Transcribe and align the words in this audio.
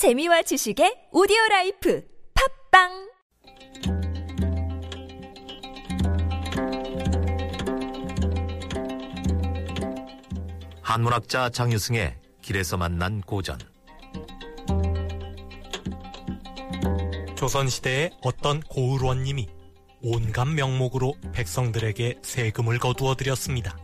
재미와 0.00 0.40
지식의 0.40 1.08
오디오 1.12 1.36
life 1.50 2.02
팟빵 2.72 3.10
한문학자 10.80 11.50
장유승의 11.50 12.16
길에서 12.40 12.78
만난 12.78 13.20
고전 13.20 13.58
조선시대의 17.36 18.12
어떤 18.22 18.60
고을원님이 18.60 19.48
온갖 20.02 20.48
명목으로 20.48 21.12
백성들에게 21.34 22.20
세금을 22.22 22.78
거두어들였습니다. 22.78 23.76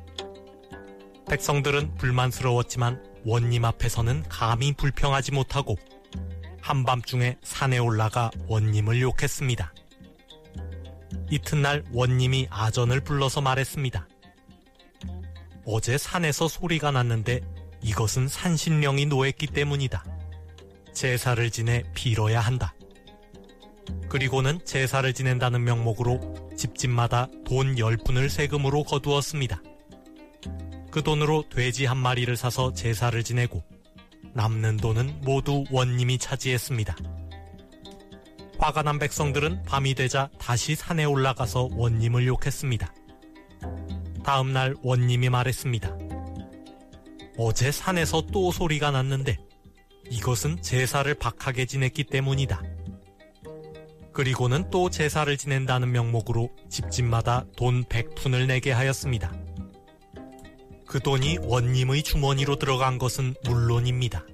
백성들은 1.28 1.96
불만스러웠지만 1.96 3.04
원님 3.26 3.66
앞에서는 3.66 4.22
감히 4.30 4.72
불평하지 4.72 5.32
못하고 5.32 5.76
한밤중에 6.66 7.36
산에 7.44 7.78
올라가 7.78 8.28
원님을 8.48 9.00
욕했습니다. 9.00 9.72
이튿날 11.30 11.84
원님이 11.92 12.48
아전을 12.50 13.02
불러서 13.02 13.41
말했습니다. 13.41 14.08
어제 15.64 15.96
산에서 15.96 16.48
소리가 16.48 16.91
났는데 16.91 17.41
이것은 17.82 18.27
산신령이 18.27 19.06
노했기 19.06 19.46
때문이다. 19.46 20.05
제사를 20.92 21.48
지내 21.52 21.84
빌어야 21.94 22.41
한다. 22.41 22.74
그리고는 24.08 24.58
제사를 24.64 25.12
지낸다는 25.12 25.62
명목으로 25.62 26.50
집집마다 26.56 27.28
돈 27.44 27.77
10푼을 27.77 28.28
세금으로 28.28 28.83
거두었습니다. 28.83 29.62
그 30.91 31.05
돈으로 31.05 31.44
돼지 31.48 31.86
한 31.86 31.96
마리를 31.96 32.34
사서 32.34 32.72
제사를 32.72 33.22
지내고 33.22 33.62
남는 34.36 34.76
돈은 34.76 35.22
모두 35.22 35.64
원님이 35.70 36.18
차지했습니다. 36.18 36.94
화가 38.58 38.82
난 38.82 38.98
백성들은 38.98 39.62
밤이 39.62 39.94
되자 39.94 40.28
다시 40.38 40.74
산에 40.74 41.05
올라가서 41.06 41.70
원님을 41.72 42.27
욕했습니다. 42.27 42.94
다음 44.22 44.52
날 44.52 44.74
원님이 44.83 45.30
말했습니다. 45.30 45.96
어제 47.38 47.72
산에서 47.72 48.27
또 48.30 48.52
소리가 48.52 48.91
났는데 48.91 49.38
이것은 50.11 50.61
제사를 50.61 51.12
박하게 51.14 51.64
지냈기 51.64 52.05
때문이다. 52.05 52.62
그리고는 54.12 54.68
또 54.70 54.91
제사를 54.91 55.34
지낸다는 55.34 55.92
명목으로 55.92 56.50
집집마다 56.68 57.46
돈 57.56 57.84
100푼을 57.84 58.46
내게 58.46 58.72
하였습니다. 58.72 59.45
그 60.97 61.00
돈이 61.00 61.41
원님의 61.42 62.02
주머니로 62.05 62.56
들어간 62.56 62.97
것은 62.97 63.34
물론입니다. 63.44 64.25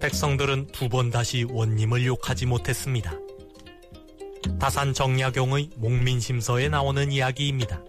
백성들은 0.00 0.72
두 0.72 0.88
번 0.88 1.12
다시 1.12 1.44
원님을 1.44 2.04
욕하지 2.04 2.46
못했습니다. 2.46 3.12
다산 4.58 4.92
정약용의 4.92 5.70
목민심서에 5.76 6.68
나오는 6.68 7.12
이야기입니다. 7.12 7.80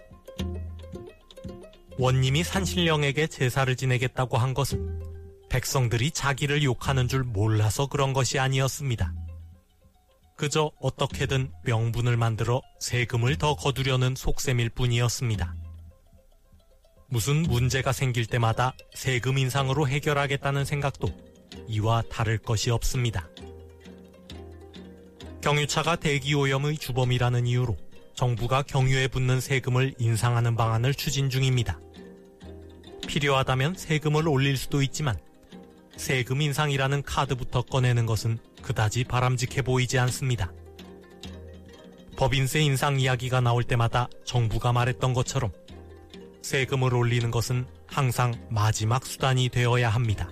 원님이 1.97 2.43
산신령에게 2.43 3.25
제사를 3.25 3.75
지내겠다고 3.75 4.37
한 4.37 4.53
것은 4.53 5.01
백성들이 5.49 6.11
자기를 6.11 6.61
욕하는 6.61 7.07
줄 7.07 7.23
몰라서 7.23 7.87
그런 7.87 8.13
것이 8.13 8.37
아니었습니다. 8.37 9.15
그저 10.35 10.69
어떻게든 10.79 11.51
명분을 11.63 12.17
만들어 12.17 12.61
세금을 12.79 13.37
더 13.37 13.55
거두려는 13.55 14.13
속셈일 14.15 14.69
뿐이었습니다. 14.69 15.55
무슨 17.09 17.43
문제가 17.43 17.93
생길 17.93 18.25
때마다 18.25 18.73
세금 18.93 19.37
인상으로 19.37 19.87
해결하겠다는 19.87 20.65
생각도 20.65 21.07
이와 21.69 22.03
다를 22.09 22.37
것이 22.37 22.69
없습니다. 22.69 23.29
경유차가 25.41 25.95
대기오염의 25.95 26.77
주범이라는 26.77 27.47
이유로 27.47 27.77
정부가 28.13 28.63
경유에 28.63 29.07
붙는 29.07 29.39
세금을 29.39 29.95
인상하는 29.99 30.57
방안을 30.57 30.93
추진 30.95 31.29
중입니다. 31.29 31.79
필요하다면 33.07 33.75
세금을 33.75 34.27
올릴 34.27 34.57
수도 34.57 34.81
있지만 34.81 35.17
세금 35.95 36.41
인상이라는 36.41 37.03
카드부터 37.03 37.61
꺼내는 37.61 38.05
것은 38.05 38.37
그다지 38.61 39.05
바람직해 39.05 39.61
보이지 39.61 39.97
않습니다. 39.99 40.51
법인세 42.17 42.59
인상 42.59 42.99
이야기가 42.99 43.39
나올 43.39 43.63
때마다 43.63 44.09
정부가 44.25 44.73
말했던 44.73 45.13
것처럼 45.13 45.53
세금을 46.47 46.93
올리는 46.93 47.29
것은 47.29 47.67
항상 47.87 48.33
마지막 48.49 49.05
수단이 49.05 49.49
되어야 49.49 49.89
합니다. 49.89 50.29